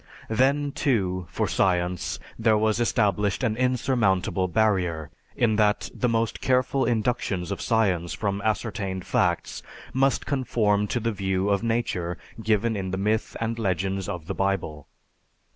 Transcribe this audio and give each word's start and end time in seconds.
Then, 0.31 0.71
too, 0.71 1.27
for 1.29 1.47
science 1.47 2.17
there 2.39 2.57
was 2.57 2.79
established 2.79 3.43
an 3.43 3.55
insurmountable 3.55 4.47
barrier, 4.47 5.11
in 5.35 5.57
that 5.57 5.91
the 5.93 6.09
most 6.09 6.41
careful 6.41 6.85
inductions 6.85 7.51
of 7.51 7.61
science 7.61 8.11
from 8.11 8.41
ascertained 8.41 9.05
facts 9.05 9.61
must 9.93 10.25
conform 10.25 10.87
to 10.87 10.99
the 10.99 11.11
view 11.11 11.49
of 11.51 11.61
nature 11.61 12.17
given 12.41 12.75
in 12.75 12.89
the 12.89 12.97
myth 12.97 13.37
and 13.39 13.59
legends 13.59 14.09
of 14.09 14.25
the 14.25 14.33
Bible. 14.33 14.87